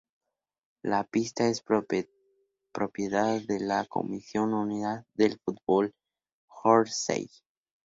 [0.81, 5.93] La pista es propiedad de la Comisión unida del Fútbol
[6.63, 7.29] Guernsey.